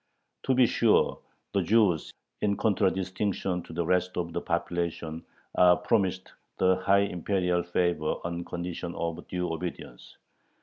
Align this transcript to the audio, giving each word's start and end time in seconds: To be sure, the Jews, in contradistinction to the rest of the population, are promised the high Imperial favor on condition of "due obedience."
To 0.47 0.55
be 0.55 0.65
sure, 0.65 1.19
the 1.53 1.61
Jews, 1.61 2.11
in 2.41 2.57
contradistinction 2.57 3.61
to 3.61 3.71
the 3.71 3.85
rest 3.85 4.17
of 4.17 4.33
the 4.33 4.41
population, 4.41 5.23
are 5.53 5.77
promised 5.77 6.33
the 6.57 6.77
high 6.77 7.01
Imperial 7.05 7.61
favor 7.61 8.15
on 8.23 8.43
condition 8.43 8.95
of 8.95 9.27
"due 9.27 9.53
obedience." 9.53 10.17